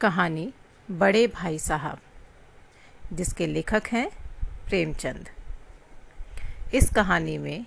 [0.00, 0.52] कहानी
[0.88, 1.98] बड़े भाई साहब,
[3.12, 4.08] जिसके लेखक हैं
[4.68, 5.28] प्रेमचंद।
[6.74, 7.66] इस कहानी में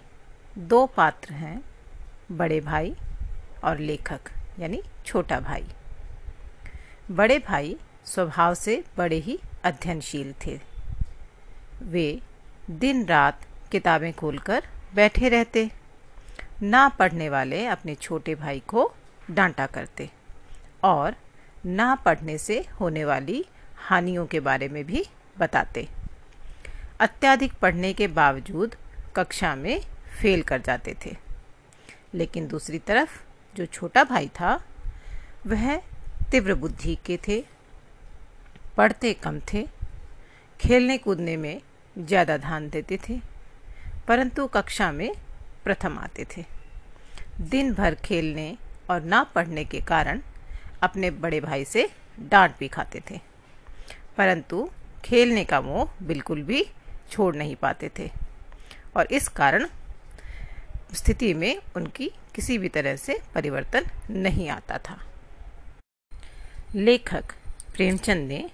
[0.57, 1.63] दो पात्र हैं,
[2.31, 2.95] बड़े भाई
[3.63, 5.65] और लेखक, यानी छोटा भाई।
[7.11, 7.75] बड़े भाई
[8.05, 10.59] स्वभाव से बड़े ही अध्ययनशील थे।
[11.83, 12.21] वे
[12.69, 14.63] दिन रात किताबें खोलकर
[14.95, 15.69] बैठे रहते,
[16.63, 18.91] ना पढ़ने वाले अपने छोटे भाई को
[19.31, 20.09] डांटा करते
[20.83, 21.15] और
[21.65, 23.45] ना पढ़ने से होने वाली
[23.79, 25.05] हानियों के बारे में भी
[25.39, 25.87] बताते।
[26.99, 28.75] अत्याधिक पढ़ने के बावजूद
[29.15, 29.81] कक्षा में
[30.21, 31.15] फेल कर जाते थे।
[32.13, 33.09] लेकिन दूसरी तरफ़,
[33.55, 34.53] जो छोटा भाई था,
[35.47, 35.75] वह
[36.31, 37.43] तीव्र बुद्धि के थे,
[38.77, 39.67] पढ़ते कम थे,
[40.59, 41.61] खेलने कूदने में
[41.97, 43.19] ज़्यादा ध्यान देते थे,
[44.07, 45.11] परंतु कक्षा में
[45.63, 46.45] प्रथम आते थे।
[47.41, 48.57] दिन भर खेलने
[48.89, 50.21] और ना पढ़ने के कारण
[50.83, 51.89] अपने बड़े भाई से
[52.21, 53.19] डांट भी खाते थे।
[54.17, 54.69] परंतु
[55.05, 56.65] खेलने का मोह बिल्कुल भी
[57.11, 58.09] छोड़ नहीं पाते थे।
[58.97, 59.67] और इस कारण
[60.93, 64.99] स्थिति में उनकी किसी भी तरह से परिवर्तन नहीं आता था।
[66.75, 67.33] लेखक
[67.75, 68.49] प्रेमचंद ने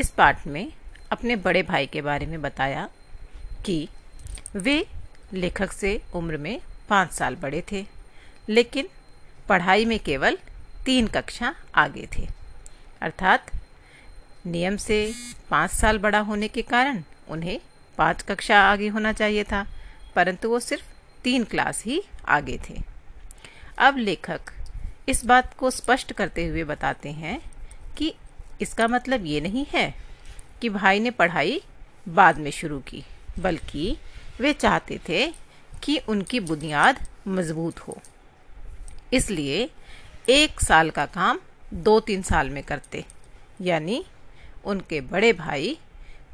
[0.00, 0.72] इस पाठ में
[1.12, 2.88] अपने बड़े भाई के बारे में बताया
[3.66, 3.88] कि
[4.56, 4.84] वे
[5.32, 7.84] लेखक से उम्र में पाँच साल बड़े थे,
[8.48, 8.88] लेकिन
[9.48, 10.38] पढ़ाई में केवल
[10.86, 12.26] तीन कक्षा आगे थे।
[13.02, 13.50] अर्थात
[14.46, 15.12] नियम से
[15.50, 17.58] पाँच साल बड़ा होने के कारण उन्हें
[17.98, 19.66] पाँच कक्षा आगे होना चाहिए था,
[20.16, 20.84] परंतु वो सिर्फ़
[21.24, 22.80] तीन क्लास ही आगे थे।
[23.78, 24.52] अब लेखक
[25.08, 27.40] इस बात को स्पष्ट करते हुए बताते हैं
[27.96, 28.14] कि
[28.62, 29.94] इसका मतलब ये नहीं है
[30.60, 31.60] कि भाई ने पढ़ाई
[32.06, 33.04] बाद में शुरू की,
[33.38, 33.96] बल्कि
[34.40, 35.26] वे चाहते थे
[35.82, 37.98] कि उनकी बुनियाद मज़बूत हो।
[39.12, 39.68] इसलिए
[40.28, 41.40] एक साल का काम
[41.74, 43.04] दो तीन साल में करते।
[43.60, 44.04] यानी
[44.64, 45.78] उनके बड़े भाई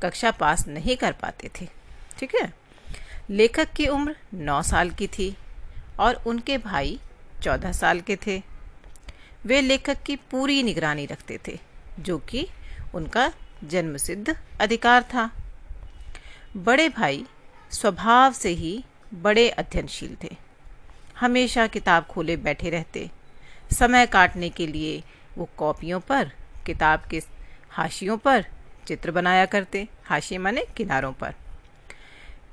[0.03, 1.69] कक्षा पास नहीं कर पाते थे।
[2.19, 2.53] ठीक है?
[3.31, 5.37] लेखक की उम्र नौ साल की थी
[6.01, 7.01] और उनके भाई
[7.43, 8.43] चौदह साल के थे।
[9.45, 11.59] वे लेखक की पूरी निगरानी रखते थे,
[12.01, 12.49] जो कि
[12.95, 13.33] उनका
[13.65, 15.31] जन्मसिद्ध अधिकार था।
[16.57, 17.27] बड़े भाई
[17.71, 18.85] स्वभाव से ही
[19.15, 20.37] बड़े अध्ययनशील थे।
[21.17, 23.11] हमेशा किताब खोले बैठे रहते
[23.73, 25.03] समय काटने के लिए
[25.39, 26.33] वो कॉपियों पर,
[26.67, 27.23] किताब के
[27.71, 28.45] हाशियों पर
[28.87, 31.35] चित्र बनाया करते, हाशिए माने किनारों पर।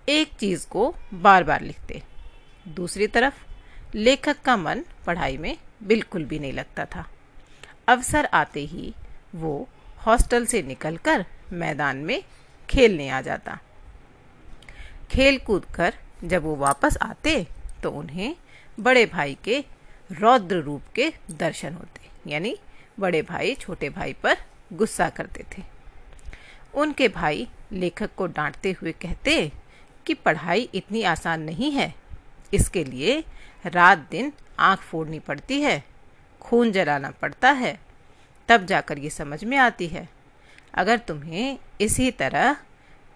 [0.10, 2.04] एक चीज़ को बार बार लिखते।
[2.68, 3.34] दूसरी तरफ़,
[3.96, 7.06] लेखक का मन पढ़ाई में बिल्कुल भी नहीं लगता था।
[7.88, 8.94] अवसर आते ही
[9.36, 9.70] वो
[10.06, 12.24] हॉस्टल से निकलकर मैदान में
[12.70, 13.60] खेलने आ जाता।
[15.12, 17.48] खेल कूद कर जब वो वापस आते
[17.84, 18.36] तो उन्हें
[18.80, 19.64] बड़े भाई के
[20.12, 22.56] रौद्र रूप के दर्शन होते, यानी
[23.00, 24.38] बड़े भाई छोटे भाई पर
[24.74, 25.64] गुस्सा करते थे।
[26.74, 29.52] उनके भाई लेखक को डांटते हुए कहते
[30.06, 31.94] कि पढ़ाई इतनी आसान नहीं है,
[32.54, 33.24] इसके लिए
[33.66, 35.84] रात दिन आँख फोड़नी पड़ती है,
[36.42, 37.78] खून जलाना पड़ता है,
[38.50, 40.08] तब जाकर ये समझ में आती है।
[40.74, 42.56] अगर तुम्हें इसी तरह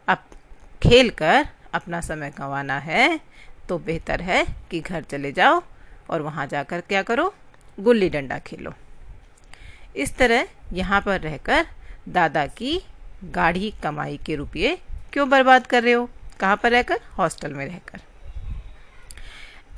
[0.08, 0.24] अब
[0.82, 3.20] खेल कर अपना समय गंवाना है
[3.70, 5.62] तो बेहतर है कि घर चले जाओ
[6.10, 7.34] और वहाँ जाकर क्या करो?
[7.80, 8.74] गुल्ली डंडा खेलो।
[9.96, 11.68] इस तरह यहाँ पर रहकर
[12.10, 12.80] दादा की
[13.24, 14.78] गाढ़ी कमाई के रुपये
[15.14, 16.10] क्यों बर्बाद कर रहे हो?
[16.40, 17.00] कहाँ पर रहकर?
[17.18, 18.00] हॉस्टल में रहकर।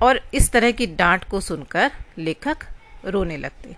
[0.02, 2.66] और इस तरह की डांट को सुनकर लेखक
[3.06, 3.76] रोने लगते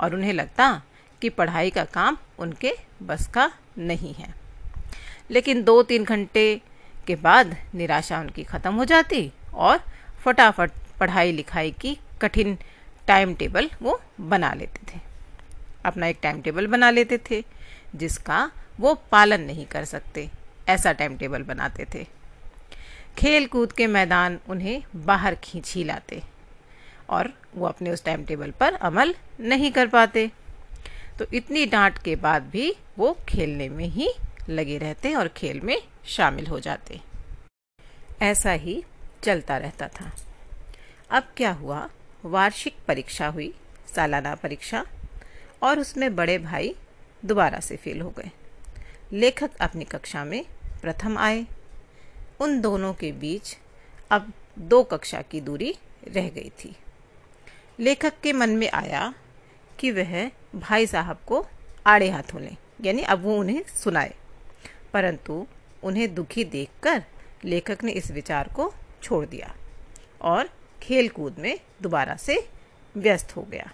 [0.00, 0.82] और उन्हें लगता
[1.22, 4.34] कि पढ़ाई का काम उनके बस का नहीं है।
[5.30, 6.60] लेकिन दो तीन घंटे
[7.06, 9.80] के बाद निराशा उनकी ख़त्म हो जाती और
[10.24, 10.70] फटाफट
[11.00, 12.56] पढ़ाई लिखाई की कठिन
[13.06, 15.00] टाइम टेबल वो बना लेते थे।
[15.84, 17.44] अपना एक टाइम टेबल बना लेते थे,
[17.96, 18.50] जिसका
[18.80, 20.28] वो पालन नहीं कर सकते,
[20.68, 22.06] ऐसा टाइम टेबल बनाते थे।
[23.18, 26.22] खेल कूद के मैदान उन्हें बाहर खींच ही लाते,
[27.10, 30.30] और वो अपने उस टाइम टेबल पर अमल नहीं कर पाते।
[31.18, 34.12] तो इतनी डांट के बाद भी वो खेलने में ही
[34.48, 37.00] लगे रहते और खेल में शामिल हो जाते।
[38.22, 38.82] ऐसा ही
[39.22, 40.10] चलता रहता था।
[41.10, 41.90] अब क्या हुआ?
[42.24, 43.54] वार्षिक परीक्षा हुई,
[43.94, 44.86] सालाना परीक्षा,
[45.62, 46.76] और उसमें बड़े भाई
[47.24, 48.30] दोबारा से फेल हो गए।
[49.12, 50.44] लेखक अपनी कक्षा में
[50.82, 51.46] प्रथम आए।
[52.40, 53.58] उन दोनों के बीच
[54.10, 55.78] अब दो कक्षा की दूरी
[56.08, 56.76] रह गई थी।
[57.80, 59.14] लेखक के मन में आया
[59.78, 61.46] कि वह भाई साहब को
[61.86, 64.14] आड़े हाथों लें, यानी अब वो उन्हें सुनाए।
[64.92, 65.46] परंतु
[65.82, 67.04] उन्हें दुखी देखकर
[67.44, 69.54] लेखक ने इस विचार को छोड़ दिया
[70.22, 70.50] और
[70.82, 72.38] खेल कूद में दोबारा से
[72.94, 73.70] व्यस्त हो गया।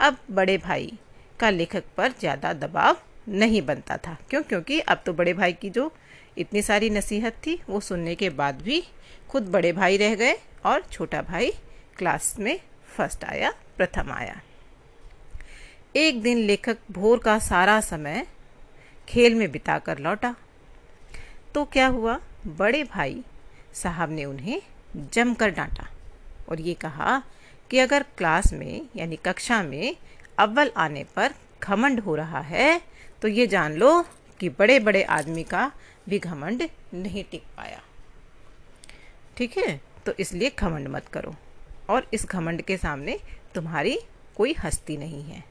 [0.00, 0.92] अब बड़े भाई
[1.40, 2.96] का लेखक पर ज़्यादा दबाव
[3.30, 4.42] नहीं बनता था, क्यों?
[4.42, 5.92] क्योंकि अब तो बड़े भाई की जो
[6.38, 8.82] इतनी सारी नसीहत थी, वो सुनने के बाद भी
[9.30, 11.50] खुद बड़े भाई रह गए और छोटा भाई
[11.96, 12.58] क्लास में
[12.96, 14.40] फ़र्स्ट आया, प्रथम आया।
[15.96, 18.26] एक दिन लेखक भोर का सारा समय
[19.08, 20.34] खेल में बिताकर लौटा।
[21.54, 22.18] तो क्या हुआ?
[22.48, 23.22] बड़े भाई
[23.74, 24.60] साहब ने उन्हें
[25.12, 25.88] जमकर डांटा।
[26.52, 27.22] और ये कहा
[27.70, 29.96] कि अगर क्लास में, यानी कक्षा में,
[30.38, 32.80] अव्वल आने पर घमंड हो रहा है
[33.22, 34.02] तो ये जान लो
[34.40, 35.72] कि बड़े बड़े आदमी का
[36.08, 37.80] भी घमंड नहीं टिक पाया।
[39.36, 39.80] ठीक है?
[40.06, 41.34] तो इसलिए घमंड मत करो।
[41.90, 43.18] और इस घमंड के सामने
[43.54, 43.98] तुम्हारी
[44.36, 45.44] कोई हस्ती नहीं है।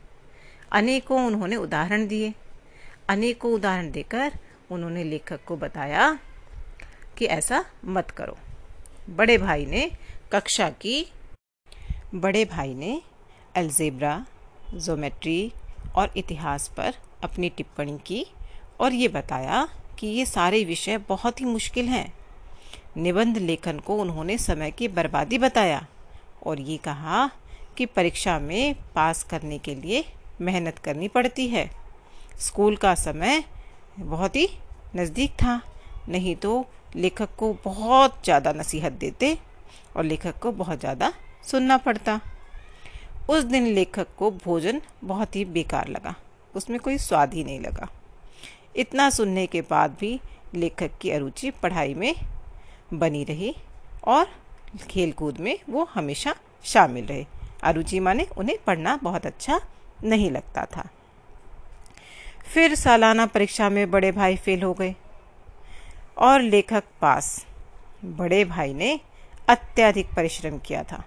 [0.71, 2.33] अनेकों उन्होंने उदाहरण दिए।
[3.09, 4.33] अनेकों उदाहरण देकर
[4.71, 6.19] उन्होंने लेखक को बताया
[7.17, 8.37] कि ऐसा मत करो।
[9.09, 9.91] बड़े भाई ने
[10.33, 11.05] कक्षा की
[12.15, 13.01] बड़े भाई ने
[13.55, 14.13] अल्जेब्रा
[14.75, 15.51] जोमेट्री
[15.95, 16.93] और इतिहास पर
[17.23, 18.25] अपनी टिप्पणी की
[18.79, 19.67] और ये बताया
[19.99, 22.13] कि ये सारे विषय बहुत ही मुश्किल हैं।
[22.97, 25.85] निबंध लेखन को उन्होंने समय की बर्बादी बताया
[26.43, 27.29] और ये कहा
[27.77, 30.03] कि परीक्षा में पास करने के लिए
[30.41, 31.69] मेहनत करनी पड़ती है।
[32.39, 33.43] स्कूल का समय
[33.99, 34.47] बहुत ही
[34.95, 35.61] नज़दीक था,
[36.09, 39.37] नहीं तो लेखक को बहुत ज़्यादा नसीहत देते
[39.95, 42.19] और लेखक को बहुत ज़्यादा सुनना पड़ता।
[43.29, 46.15] उस दिन लेखक को भोजन बहुत ही बेकार लगा।
[46.53, 47.87] उसमें कोई स्वाद ही नहीं लगा।
[48.75, 50.19] इतना सुनने के बाद भी
[50.55, 52.13] लेखक की अरुचि पढ़ाई में
[52.93, 53.55] बनी रही
[54.05, 54.27] और
[54.89, 56.35] खेल कूद में वो हमेशा
[56.65, 57.25] शामिल रहे।
[57.63, 59.59] अरुचि माने उन्हें पढ़ना बहुत अच्छा
[60.03, 60.87] नहीं लगता था।
[62.53, 64.95] फिर सालाना परीक्षा में बड़े भाई फेल हो गए
[66.17, 67.45] और लेखक पास।
[68.05, 68.99] बड़े भाई ने
[69.51, 71.03] अत्यधिक परिश्रम किया था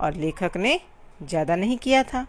[0.00, 0.78] और लेखक ने
[1.20, 2.26] ज़्यादा नहीं किया था।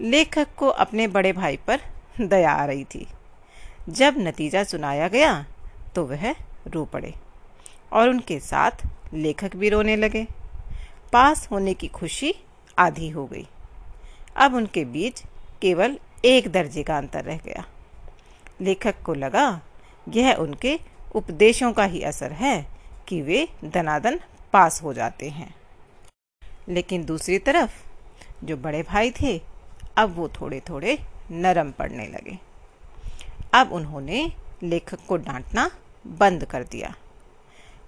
[0.00, 1.80] लेखक को अपने बड़े भाई पर
[2.20, 3.06] दया आ रही थी।
[3.90, 5.34] जब नतीजा सुनाया गया
[5.94, 6.30] तो वह
[6.66, 7.12] रो पड़े
[7.92, 10.26] और उनके साथ लेखक भी रोने लगे।
[11.12, 12.34] पास होने की खुशी
[12.78, 13.46] आधी हो गई।
[14.36, 15.22] अब उनके बीच
[15.62, 17.64] केवल एक दर्जे का अंतर रह गया।
[18.60, 19.60] लेखक को लगा,
[20.06, 20.78] यह उनके
[21.14, 22.54] उपदेशों का ही असर है
[23.08, 24.18] कि वे दनादन
[24.52, 25.54] पास हो जाते हैं।
[26.68, 27.70] लेकिन दूसरी तरफ़,
[28.44, 29.40] जो बड़े भाई थे,
[29.96, 30.98] अब वो थोड़े थोड़े
[31.30, 32.38] नरम पड़ने लगे।
[33.54, 34.32] अब उन्होंने
[34.62, 35.70] लेखक को डांटना
[36.06, 36.94] बंद कर दिया।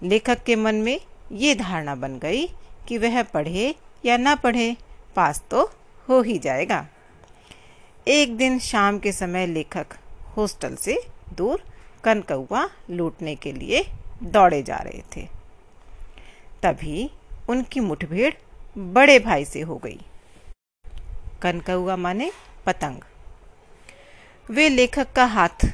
[0.03, 1.01] लेखक के मन में
[1.31, 2.47] ये धारणा बन गई
[2.87, 3.75] कि वह पढ़े
[4.05, 4.77] या ना पढ़े,
[5.15, 5.71] पास तो
[6.09, 6.87] हो ही जाएगा।
[8.07, 9.87] एक दिन शाम के समय लेखक
[10.37, 11.63] हॉस्टल से दूर
[12.03, 13.85] कनकौआ लूटने के लिए
[14.23, 15.34] दौड़े जा रहे थे।
[16.65, 17.09] तभी
[17.49, 18.33] उनकी मुठभेड़
[18.93, 19.99] बड़े भाई से हो गई।
[21.41, 22.31] कनकौआ माने
[22.65, 23.01] पतंग।
[24.49, 25.65] वे लेखक का हाथ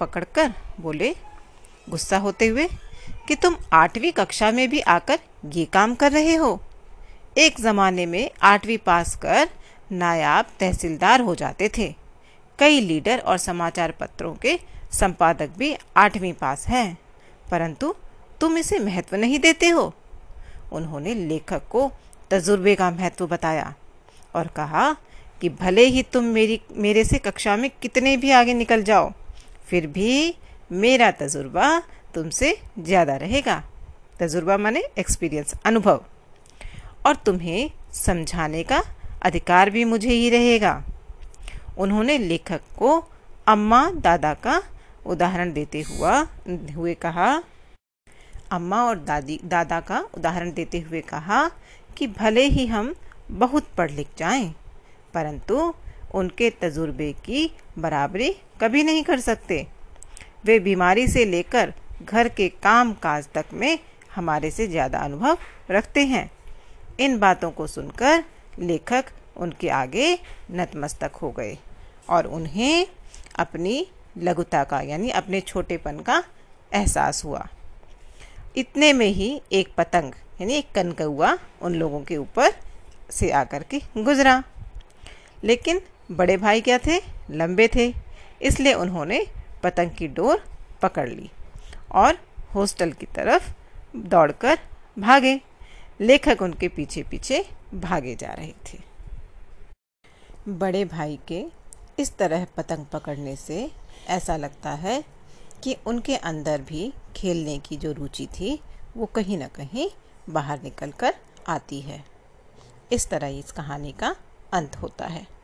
[0.00, 1.14] पकड़कर बोले,
[1.90, 2.66] गुस्सा होते हुए
[3.28, 6.60] कि तुम आठवीं कक्षा में भी आकर ये काम कर रहे हो।
[7.38, 9.48] एक ज़माने में आठवीं पास कर
[9.92, 11.94] नायाब तहसीलदार हो जाते थे।
[12.58, 14.58] कई लीडर और समाचार पत्रों के
[14.92, 16.98] संपादक भी आठवीं पास हैं,
[17.50, 17.94] परंतु
[18.40, 19.92] तुम इसे महत्व नहीं देते हो।
[20.72, 21.90] उन्होंने लेखक को
[22.30, 23.74] तजुर्बे का महत्व बताया
[24.34, 24.92] और कहा
[25.40, 29.10] कि भले ही तुम मेरी, मेरे से कक्षा में कितने भी आगे निकल जाओ,
[29.66, 30.36] फिर भी
[30.72, 31.78] मेरा तजुर्बा
[32.14, 33.62] तुमसे ज़्यादा रहेगा।
[34.20, 36.04] तजुर्बा माने एक्सपीरियंस अनुभव।
[37.06, 38.82] और तुम्हें समझाने का
[39.22, 40.82] अधिकार भी मुझे ही रहेगा।
[41.78, 42.96] उन्होंने लेखक को
[43.46, 44.62] अम्मा दादा का
[45.06, 46.26] उदाहरण देते हुआ,
[46.76, 47.42] हुए कहा
[48.52, 51.48] अम्मा और दादी दादा का उदाहरण देते हुए कहा
[51.96, 52.94] कि भले ही हम
[53.32, 54.48] बहुत पढ़ लिख जाएँ,
[55.14, 55.72] परंतु
[56.14, 58.30] उनके तजुर्बे की बराबरी
[58.60, 59.66] कभी नहीं कर सकते।
[60.44, 63.78] वे बीमारी से लेकर घर के काम काज तक में
[64.14, 65.38] हमारे से ज़्यादा अनुभव
[65.70, 66.30] रखते हैं।
[67.00, 68.24] इन बातों को सुनकर
[68.58, 69.04] लेखक
[69.36, 70.12] उनके आगे
[70.52, 71.56] नतमस्तक हो गए
[72.08, 72.86] और उन्हें
[73.38, 73.86] अपनी
[74.18, 76.22] लघुता का यानी अपने छोटेपन का
[76.72, 77.46] एहसास हुआ।
[78.56, 82.52] इतने में ही एक पतंग, यानी एक कनकौआ उन लोगों के ऊपर
[83.10, 84.42] से आकर के गुजरा।
[85.44, 85.80] लेकिन
[86.12, 87.00] बड़े भाई क्या थे?
[87.30, 87.94] लंबे थे।
[88.42, 89.26] इसलिए उन्होंने
[89.62, 90.44] पतंग की डोर
[90.82, 91.30] पकड़ ली
[91.92, 92.18] और
[92.54, 93.50] हॉस्टल की तरफ़
[93.96, 94.58] दौड़कर
[94.98, 95.40] भागे।
[96.00, 98.78] लेखक उनके पीछे पीछे भागे जा रहे थे।
[100.48, 101.44] बड़े भाई के
[101.98, 103.70] इस तरह पतंग पकड़ने से
[104.08, 105.04] ऐसा लगता है
[105.64, 108.60] कि उनके अंदर भी खेलने की जो रुचि थी,
[108.96, 109.90] वो कहीं ना कहीं
[110.30, 111.14] बाहर निकल कर
[111.48, 112.04] आती है।
[112.92, 114.16] इस तरह इस कहानी का
[114.52, 115.39] अंत होता है।